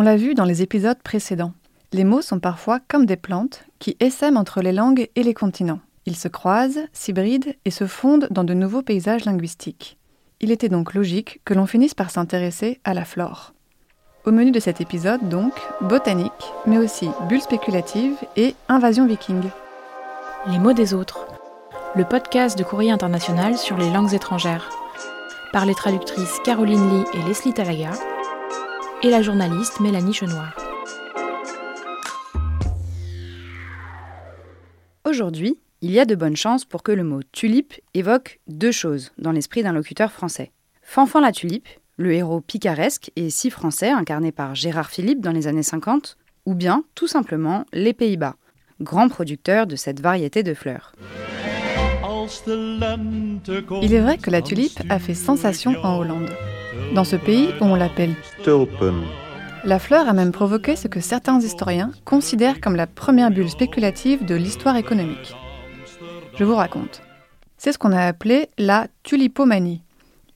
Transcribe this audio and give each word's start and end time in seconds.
On 0.00 0.02
l'a 0.02 0.16
vu 0.16 0.34
dans 0.34 0.44
les 0.44 0.62
épisodes 0.62 1.02
précédents. 1.02 1.54
Les 1.92 2.04
mots 2.04 2.22
sont 2.22 2.38
parfois 2.38 2.78
comme 2.86 3.04
des 3.04 3.16
plantes 3.16 3.64
qui 3.80 3.96
essaiment 3.98 4.36
entre 4.36 4.60
les 4.60 4.70
langues 4.70 5.08
et 5.16 5.24
les 5.24 5.34
continents. 5.34 5.80
Ils 6.06 6.14
se 6.14 6.28
croisent, 6.28 6.86
s'hybrident 6.92 7.56
et 7.64 7.72
se 7.72 7.84
fondent 7.84 8.28
dans 8.30 8.44
de 8.44 8.54
nouveaux 8.54 8.82
paysages 8.82 9.24
linguistiques. 9.24 9.98
Il 10.38 10.52
était 10.52 10.68
donc 10.68 10.94
logique 10.94 11.40
que 11.44 11.52
l'on 11.52 11.66
finisse 11.66 11.94
par 11.94 12.12
s'intéresser 12.12 12.78
à 12.84 12.94
la 12.94 13.04
flore. 13.04 13.54
Au 14.24 14.30
menu 14.30 14.52
de 14.52 14.60
cet 14.60 14.80
épisode, 14.80 15.28
donc, 15.28 15.54
botanique, 15.80 16.30
mais 16.64 16.78
aussi 16.78 17.08
bulle 17.28 17.42
spéculative 17.42 18.14
et 18.36 18.54
invasion 18.68 19.04
viking. 19.04 19.42
Les 20.46 20.60
mots 20.60 20.74
des 20.74 20.94
autres. 20.94 21.26
Le 21.96 22.04
podcast 22.04 22.56
de 22.56 22.62
Courrier 22.62 22.92
International 22.92 23.58
sur 23.58 23.76
les 23.76 23.90
langues 23.90 24.14
étrangères. 24.14 24.70
Par 25.52 25.66
les 25.66 25.74
traductrices 25.74 26.38
Caroline 26.44 26.88
Lee 26.88 27.04
et 27.14 27.22
Leslie 27.26 27.52
Talaga. 27.52 27.90
Et 29.04 29.10
la 29.10 29.22
journaliste 29.22 29.78
Mélanie 29.78 30.12
Chenoir. 30.12 30.56
Aujourd'hui, 35.04 35.60
il 35.82 35.92
y 35.92 36.00
a 36.00 36.04
de 36.04 36.16
bonnes 36.16 36.34
chances 36.34 36.64
pour 36.64 36.82
que 36.82 36.90
le 36.90 37.04
mot 37.04 37.20
tulipe 37.30 37.74
évoque 37.94 38.40
deux 38.48 38.72
choses 38.72 39.12
dans 39.16 39.30
l'esprit 39.30 39.62
d'un 39.62 39.72
locuteur 39.72 40.10
français. 40.10 40.50
Fanfan 40.82 41.20
la 41.20 41.30
tulipe, 41.30 41.68
le 41.96 42.12
héros 42.12 42.40
picaresque 42.40 43.12
et 43.14 43.30
si 43.30 43.50
français 43.50 43.90
incarné 43.90 44.32
par 44.32 44.56
Gérard 44.56 44.90
Philippe 44.90 45.20
dans 45.20 45.32
les 45.32 45.46
années 45.46 45.62
50, 45.62 46.16
ou 46.46 46.56
bien 46.56 46.82
tout 46.96 47.06
simplement 47.06 47.66
les 47.72 47.92
Pays-Bas, 47.92 48.34
grand 48.80 49.08
producteur 49.08 49.68
de 49.68 49.76
cette 49.76 50.00
variété 50.00 50.42
de 50.42 50.54
fleurs. 50.54 50.92
Il 53.80 53.94
est 53.94 54.00
vrai 54.00 54.18
que 54.18 54.30
la 54.30 54.42
tulipe 54.42 54.80
a 54.90 54.98
fait 54.98 55.14
sensation 55.14 55.76
en 55.84 55.98
Hollande. 55.98 56.30
Dans 56.94 57.04
ce 57.04 57.16
pays 57.16 57.48
où 57.60 57.64
on 57.64 57.74
l'appelle 57.74 58.14
tulpen, 58.42 58.94
la 59.64 59.78
fleur 59.78 60.08
a 60.08 60.12
même 60.12 60.32
provoqué 60.32 60.76
ce 60.76 60.88
que 60.88 61.00
certains 61.00 61.40
historiens 61.40 61.92
considèrent 62.04 62.60
comme 62.60 62.76
la 62.76 62.86
première 62.86 63.30
bulle 63.30 63.50
spéculative 63.50 64.24
de 64.24 64.34
l'histoire 64.34 64.76
économique. 64.76 65.34
Je 66.36 66.44
vous 66.44 66.54
raconte. 66.54 67.02
C'est 67.56 67.72
ce 67.72 67.78
qu'on 67.78 67.92
a 67.92 68.02
appelé 68.02 68.48
la 68.56 68.86
tulipomanie, 69.02 69.82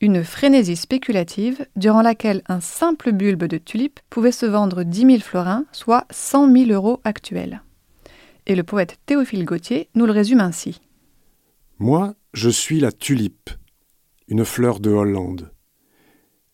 une 0.00 0.24
frénésie 0.24 0.76
spéculative 0.76 1.66
durant 1.76 2.02
laquelle 2.02 2.42
un 2.48 2.60
simple 2.60 3.12
bulbe 3.12 3.44
de 3.44 3.58
tulipe 3.58 4.00
pouvait 4.10 4.32
se 4.32 4.46
vendre 4.46 4.82
10 4.82 5.00
000 5.00 5.18
florins, 5.20 5.64
soit 5.70 6.04
100 6.10 6.52
000 6.52 6.70
euros 6.70 7.00
actuels. 7.04 7.62
Et 8.46 8.56
le 8.56 8.64
poète 8.64 8.98
Théophile 9.06 9.44
Gautier 9.44 9.88
nous 9.94 10.06
le 10.06 10.12
résume 10.12 10.40
ainsi. 10.40 10.80
Moi, 11.78 12.14
je 12.34 12.50
suis 12.50 12.80
la 12.80 12.90
tulipe, 12.90 13.50
une 14.26 14.44
fleur 14.44 14.80
de 14.80 14.90
Hollande. 14.90 15.52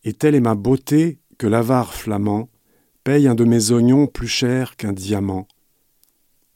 Et 0.08 0.14
telle 0.14 0.34
est 0.34 0.40
ma 0.40 0.54
beauté 0.54 1.18
que 1.36 1.46
l'avare 1.46 1.92
flamand 1.92 2.48
paye 3.04 3.28
un 3.28 3.34
de 3.34 3.44
mes 3.44 3.72
oignons 3.72 4.06
plus 4.06 4.26
cher 4.26 4.74
qu'un 4.76 4.94
diamant. 4.94 5.46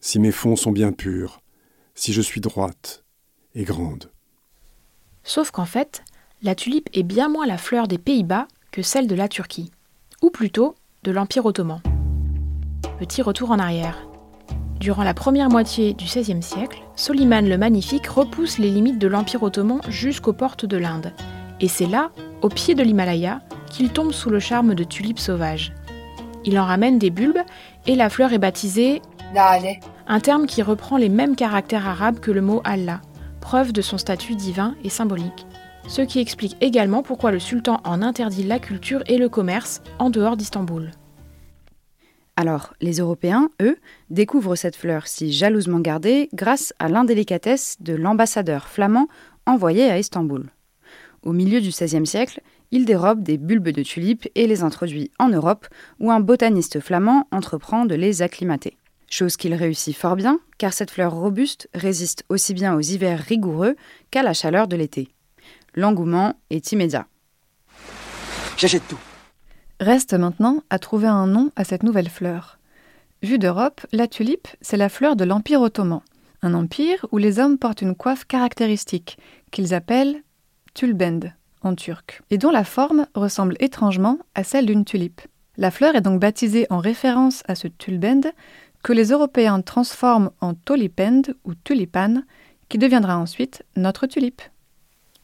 Si 0.01 0.19
mes 0.19 0.33
fonds 0.33 0.57
sont 0.57 0.73
bien 0.73 0.91
purs, 0.91 1.43
si 1.95 2.15
je 2.15 2.23
suis 2.23 2.41
droite 2.41 3.05
et 3.55 3.65
grande. 3.65 4.11
Sauf 5.23 5.51
qu'en 5.51 5.67
fait, 5.67 6.03
la 6.41 6.55
tulipe 6.55 6.89
est 6.95 7.03
bien 7.03 7.29
moins 7.29 7.47
la 7.47 7.59
fleur 7.59 7.89
des 7.89 7.99
Pays-Bas 7.99 8.49
que 8.71 8.81
celle 8.81 9.07
de 9.07 9.15
la 9.15 9.29
Turquie, 9.29 9.71
ou 10.23 10.31
plutôt 10.31 10.75
de 11.03 11.13
l'Empire 11.13 11.45
ottoman. 11.45 11.83
Petit 12.99 13.21
retour 13.21 13.51
en 13.51 13.59
arrière. 13.59 14.09
Durant 14.81 15.05
la 15.05 15.13
première 15.13 15.51
moitié 15.51 15.93
du 15.93 16.07
XVIe 16.07 16.43
siècle, 16.43 16.81
Soliman 16.97 17.47
le 17.47 17.59
Magnifique 17.59 18.07
repousse 18.07 18.57
les 18.57 18.71
limites 18.71 18.99
de 18.99 19.09
l'Empire 19.09 19.43
ottoman 19.43 19.83
jusqu'aux 19.91 20.33
portes 20.33 20.65
de 20.65 20.79
l'Inde. 20.79 21.13
Et 21.61 21.69
c'est 21.69 21.87
là, 21.87 22.13
au 22.43 22.49
pied 22.49 22.75
de 22.75 22.83
l'Himalaya, 22.83 23.41
qu'il 23.71 23.91
tombe 23.91 24.13
sous 24.13 24.31
le 24.31 24.41
charme 24.41 24.75
de 24.75 24.85
tulipes 24.85 25.19
sauvages. 25.19 25.73
Il 26.45 26.59
en 26.59 26.65
ramène 26.65 26.99
des 26.99 27.11
bulbes 27.11 27.43
et 27.87 27.95
la 27.95 28.11
fleur 28.11 28.33
est 28.33 28.39
baptisée 28.39 29.01
un 30.07 30.21
terme 30.21 30.47
qui 30.47 30.63
reprend 30.63 30.99
les 30.99 31.09
mêmes 31.09 31.37
caractères 31.37 31.87
arabes 31.87 32.21
que 32.21 32.31
le 32.31 32.43
mot 32.43 32.61
Allah, 32.65 33.01
preuve 33.41 33.73
de 33.73 33.81
son 33.81 33.97
statut 33.97 34.35
divin 34.35 34.75
et 34.85 34.91
symbolique. 34.91 35.47
Ce 35.89 36.03
qui 36.03 36.21
explique 36.21 36.57
également 36.61 37.03
pourquoi 37.03 37.31
le 37.31 37.39
sultan 37.39 37.81
en 37.85 38.03
interdit 38.03 38.45
la 38.45 38.59
culture 38.59 39.03
et 39.07 39.17
le 39.17 39.29
commerce 39.29 39.81
en 39.99 40.11
dehors 40.11 40.37
d'Istanbul. 40.37 40.91
Alors, 42.37 42.75
les 42.81 42.99
Européens, 42.99 43.51
eux, 43.61 43.79
découvrent 44.11 44.57
cette 44.57 44.77
fleur 44.77 45.07
si 45.07 45.33
jalousement 45.33 45.81
gardée 45.81 46.29
grâce 46.35 46.73
à 46.79 46.89
l'indélicatesse 46.89 47.77
de 47.81 47.95
l'ambassadeur 47.95 48.69
flamand 48.69 49.09
envoyé 49.47 49.91
à 49.91 49.99
Istanbul. 49.99 50.51
Au 51.23 51.33
milieu 51.33 51.61
du 51.61 51.69
XVIe 51.69 52.07
siècle, 52.07 52.41
il 52.73 52.85
dérobe 52.85 53.23
des 53.23 53.39
bulbes 53.39 53.69
de 53.69 53.83
tulipes 53.83 54.29
et 54.35 54.47
les 54.47 54.63
introduit 54.63 55.11
en 55.19 55.29
Europe, 55.29 55.67
où 56.01 56.11
un 56.11 56.21
botaniste 56.21 56.81
flamand 56.81 57.29
entreprend 57.31 57.85
de 57.85 57.95
les 57.95 58.23
acclimater. 58.23 58.77
Chose 59.09 59.37
qu'il 59.37 59.55
réussit 59.55 59.97
fort 59.97 60.17
bien, 60.17 60.41
car 60.59 60.73
cette 60.73 60.91
fleur 60.91 61.13
robuste 61.13 61.69
résiste 61.75 62.25
aussi 62.29 62.55
bien 62.55 62.75
aux 62.75 62.81
hivers 62.81 63.21
rigoureux 63.21 63.77
qu'à 64.11 64.23
la 64.23 64.33
chaleur 64.33 64.67
de 64.67 64.77
l'été. 64.77 65.09
L'engouement 65.75 66.35
est 66.51 66.73
immédiat. 66.73 67.07
J'achète 68.57 68.87
tout. 68.89 68.99
Reste 69.81 70.15
maintenant 70.15 70.63
à 70.71 70.79
trouver 70.79 71.09
un 71.09 71.27
nom 71.27 71.51
à 71.57 71.65
cette 71.65 71.83
nouvelle 71.83 72.09
fleur. 72.09 72.59
Vue 73.23 73.39
d'Europe, 73.39 73.81
la 73.93 74.09
tulipe, 74.09 74.49
c'est 74.61 74.77
la 74.77 74.89
fleur 74.89 75.15
de 75.15 75.25
l'Empire 75.25 75.61
ottoman, 75.61 76.01
un 76.43 76.55
empire 76.55 77.07
où 77.13 77.19
les 77.19 77.39
hommes 77.39 77.59
portent 77.59 77.83
une 77.83 77.95
coiffe 77.95 78.25
caractéristique, 78.25 79.19
qu'ils 79.51 79.75
appellent 79.75 80.23
tulbend 80.75 81.33
en 81.63 81.75
turc, 81.75 82.23
et 82.31 82.39
dont 82.39 82.51
la 82.51 82.65
forme 82.65 83.07
ressemble 83.15 83.57
étrangement 83.61 84.19
à 84.35 84.45
celle 84.45 84.67
d'une 84.67 84.85
tulipe. 84.85 85.21
La 85.57 85.71
fleur 85.71 85.95
est 85.95 86.01
donc 86.01 86.21
baptisée 86.21 86.67
en 86.71 86.79
référence 86.79 87.43
à 87.47 87.55
ce 87.55 87.69
tulbend 87.69 88.33
que 88.83 88.93
les 88.93 89.11
Européens 89.11 89.61
transforment 89.63 90.31
en 90.41 90.55
tolipend 90.55 91.23
ou 91.45 91.55
tulipan, 91.55 92.23
qui 92.69 92.79
deviendra 92.79 93.19
ensuite 93.19 93.63
notre 93.77 94.07
tulipe. 94.07 94.43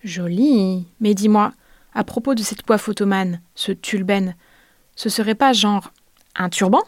Joli. 0.04 0.86
Mais 1.00 1.14
dis-moi, 1.14 1.52
à 1.94 2.04
propos 2.04 2.34
de 2.34 2.42
cette 2.42 2.62
coiffe 2.62 2.88
ottomane, 2.88 3.40
ce 3.54 3.72
tulben, 3.72 4.34
ce 4.94 5.08
serait 5.08 5.34
pas 5.34 5.52
genre 5.52 5.92
un 6.36 6.50
turban? 6.50 6.82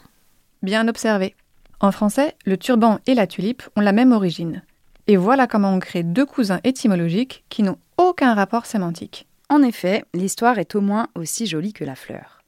Bien 0.62 0.86
observé. 0.86 1.34
En 1.80 1.92
français, 1.92 2.36
le 2.44 2.56
turban 2.56 3.00
et 3.06 3.14
la 3.14 3.26
tulipe 3.26 3.62
ont 3.74 3.80
la 3.80 3.92
même 3.92 4.12
origine. 4.12 4.62
Et 5.06 5.16
voilà 5.16 5.46
comment 5.46 5.72
on 5.74 5.80
crée 5.80 6.02
deux 6.02 6.26
cousins 6.26 6.60
étymologiques 6.62 7.44
qui 7.48 7.62
n'ont 7.62 7.78
aucun 8.00 8.34
rapport 8.34 8.66
sémantique. 8.66 9.26
En 9.48 9.62
effet, 9.62 10.04
l'histoire 10.14 10.58
est 10.58 10.74
au 10.74 10.80
moins 10.80 11.08
aussi 11.14 11.46
jolie 11.46 11.72
que 11.72 11.84
la 11.84 11.94
fleur. 11.94 12.40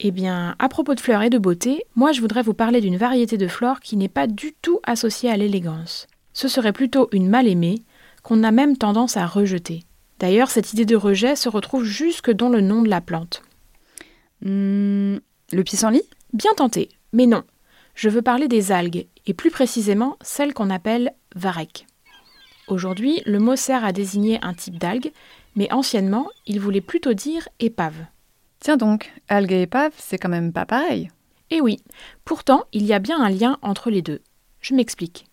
Eh 0.00 0.10
bien, 0.10 0.54
à 0.58 0.68
propos 0.68 0.94
de 0.94 1.00
fleurs 1.00 1.22
et 1.22 1.30
de 1.30 1.38
beauté, 1.38 1.84
moi 1.94 2.12
je 2.12 2.20
voudrais 2.20 2.42
vous 2.42 2.52
parler 2.52 2.82
d'une 2.82 2.98
variété 2.98 3.38
de 3.38 3.48
flore 3.48 3.80
qui 3.80 3.96
n'est 3.96 4.08
pas 4.08 4.26
du 4.26 4.52
tout 4.52 4.80
associée 4.84 5.30
à 5.30 5.36
l'élégance. 5.36 6.06
Ce 6.34 6.48
serait 6.48 6.74
plutôt 6.74 7.08
une 7.12 7.30
mal-aimée 7.30 7.82
qu'on 8.22 8.42
a 8.42 8.50
même 8.50 8.76
tendance 8.76 9.16
à 9.16 9.26
rejeter. 9.26 9.84
D'ailleurs, 10.18 10.50
cette 10.50 10.72
idée 10.72 10.84
de 10.84 10.96
rejet 10.96 11.36
se 11.36 11.48
retrouve 11.48 11.84
jusque 11.84 12.30
dans 12.30 12.48
le 12.48 12.60
nom 12.60 12.82
de 12.82 12.90
la 12.90 13.00
plante. 13.00 13.42
Hmm, 14.42 15.16
le 15.52 15.62
pissenlit? 15.62 16.02
Bien 16.34 16.52
tenté, 16.54 16.90
mais 17.12 17.26
non. 17.26 17.44
Je 17.94 18.10
veux 18.10 18.22
parler 18.22 18.48
des 18.48 18.72
algues, 18.72 19.06
et 19.24 19.32
plus 19.32 19.50
précisément 19.50 20.18
celles 20.20 20.52
qu'on 20.52 20.68
appelle 20.68 21.14
varech. 21.34 21.86
Aujourd'hui, 22.68 23.22
le 23.26 23.38
mot 23.38 23.54
sert 23.54 23.84
à 23.84 23.92
désigner 23.92 24.38
un 24.42 24.52
type 24.52 24.78
d'algue, 24.78 25.12
mais 25.54 25.72
anciennement, 25.72 26.28
il 26.46 26.58
voulait 26.58 26.80
plutôt 26.80 27.14
dire 27.14 27.48
épave. 27.60 27.94
Tiens 28.58 28.76
donc, 28.76 29.12
algue 29.28 29.52
et 29.52 29.62
épave, 29.62 29.92
c'est 29.96 30.18
quand 30.18 30.28
même 30.28 30.52
pas 30.52 30.66
pareil. 30.66 31.10
Eh 31.50 31.60
oui, 31.60 31.78
pourtant, 32.24 32.64
il 32.72 32.84
y 32.84 32.92
a 32.92 32.98
bien 32.98 33.22
un 33.22 33.30
lien 33.30 33.58
entre 33.62 33.90
les 33.90 34.02
deux. 34.02 34.20
Je 34.60 34.74
m'explique. 34.74 35.26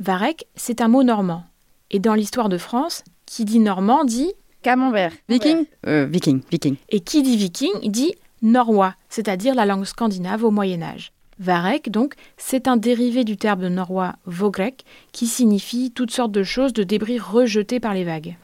Varech, 0.00 0.46
c'est 0.54 0.80
un 0.80 0.88
mot 0.88 1.02
normand. 1.02 1.44
Et 1.90 1.98
dans 1.98 2.14
l'histoire 2.14 2.48
de 2.48 2.56
France, 2.56 3.04
qui 3.26 3.44
dit 3.44 3.58
normand 3.58 4.04
dit 4.04 4.32
camembert. 4.62 5.12
Viking? 5.28 5.66
Euh, 5.86 6.06
Viking, 6.06 6.40
viking. 6.50 6.76
Et 6.88 7.00
qui 7.00 7.22
dit 7.22 7.36
viking 7.36 7.90
dit 7.90 8.14
norrois, 8.40 8.94
c'est-à-dire 9.10 9.54
la 9.54 9.66
langue 9.66 9.84
scandinave 9.84 10.44
au 10.44 10.50
Moyen 10.50 10.82
Âge. 10.82 11.12
Varek, 11.38 11.90
donc, 11.90 12.14
c'est 12.36 12.68
un 12.68 12.76
dérivé 12.76 13.24
du 13.24 13.36
terme 13.36 13.68
norrois 13.68 14.14
vogrek, 14.26 14.84
qui 15.12 15.26
signifie 15.26 15.90
toutes 15.90 16.10
sortes 16.10 16.32
de 16.32 16.42
choses, 16.42 16.72
de 16.72 16.82
débris 16.82 17.18
rejetés 17.18 17.80
par 17.80 17.94
les 17.94 18.04
vagues. 18.04 18.36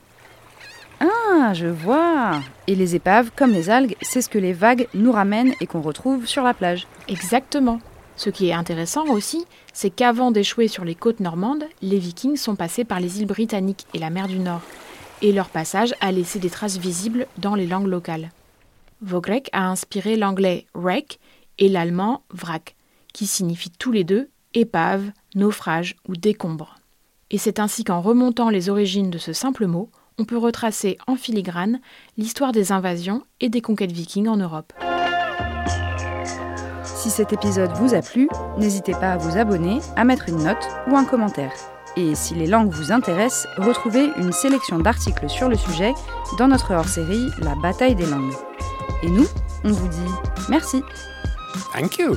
Ah, 1.01 1.55
je 1.55 1.67
vois. 1.67 2.41
Et 2.67 2.75
les 2.75 2.95
épaves, 2.95 3.31
comme 3.35 3.53
les 3.53 3.71
algues, 3.71 3.97
c'est 4.03 4.21
ce 4.21 4.29
que 4.29 4.39
les 4.39 4.53
vagues 4.53 4.87
nous 4.93 5.13
ramènent 5.13 5.55
et 5.61 5.67
qu'on 5.67 5.81
retrouve 5.81 6.27
sur 6.27 6.43
la 6.43 6.53
plage. 6.53 6.87
Exactement. 7.09 7.81
Ce 8.17 8.29
qui 8.29 8.49
est 8.49 8.53
intéressant 8.53 9.07
aussi, 9.07 9.47
c'est 9.73 9.89
qu'avant 9.89 10.31
d'échouer 10.31 10.69
sur 10.69 10.85
les 10.85 10.95
côtes 10.95 11.21
normandes, 11.21 11.65
les 11.81 11.99
vikings 11.99 12.37
sont 12.37 12.55
passés 12.55 12.85
par 12.85 13.01
les 13.01 13.21
îles 13.21 13.27
britanniques 13.27 13.87
et 13.95 13.99
la 13.99 14.11
mer 14.11 14.29
du 14.29 14.39
Nord. 14.39 14.61
Et 15.23 15.33
leur 15.33 15.49
passage 15.49 15.95
a 16.03 16.13
laissé 16.13 16.39
des 16.39 16.51
traces 16.51 16.77
visibles 16.77 17.27
dans 17.39 17.55
les 17.55 17.67
langues 17.67 17.87
locales. 17.87 18.31
Vogrek 19.01 19.49
a 19.53 19.67
inspiré 19.67 20.17
l'anglais 20.17 20.67
wreck 20.75 21.19
et 21.59 21.71
l'allemand 21.71 22.23
wrack, 22.31 22.75
qui 23.13 23.27
signifient 23.27 23.71
tous 23.71 23.93
les 23.93 24.05
deux 24.05 24.31
épave, 24.55 25.11
naufrage 25.35 25.97
ou 26.09 26.17
décombre. 26.17 26.77
Et 27.31 27.39
c'est 27.39 27.61
ainsi 27.61 27.85
qu'en 27.85 28.01
remontant 28.01 28.51
les 28.51 28.69
origines 28.69 29.11
de 29.11 29.19
ce 29.19 29.33
simple 29.33 29.67
mot, 29.67 29.91
on 30.19 30.25
peut 30.25 30.37
retracer 30.37 30.99
en 31.07 31.17
filigrane 31.17 31.81
l'histoire 32.19 32.53
des 32.53 32.73
invasions 32.73 33.23
et 33.41 33.49
des 33.49 33.61
conquêtes 33.61 33.93
vikings 33.93 34.29
en 34.29 34.37
Europe. 34.37 34.73
Si 36.85 37.09
cet 37.09 37.33
épisode 37.33 37.73
vous 37.77 37.95
a 37.95 38.03
plu, 38.03 38.29
n'hésitez 38.59 38.93
pas 38.93 39.13
à 39.13 39.17
vous 39.17 39.39
abonner, 39.39 39.79
à 39.97 40.05
mettre 40.05 40.29
une 40.29 40.43
note 40.43 40.69
ou 40.89 40.97
un 40.97 41.05
commentaire. 41.05 41.53
Et 41.97 42.15
si 42.15 42.35
les 42.35 42.47
langues 42.47 42.71
vous 42.71 42.93
intéressent, 42.93 43.49
retrouvez 43.57 44.11
une 44.19 44.33
sélection 44.33 44.79
d'articles 44.79 45.29
sur 45.29 45.49
le 45.49 45.57
sujet 45.57 45.95
dans 46.39 46.49
notre 46.49 46.75
hors-série 46.75 47.27
La 47.39 47.55
bataille 47.55 47.95
des 47.95 48.07
langues. 48.07 48.35
Et 49.03 49.11
nous, 49.11 49.27
on 49.65 49.73
vous 49.73 49.89
dit 49.89 50.13
merci. 50.49 50.83
Thank 51.73 51.99
you. 51.99 52.17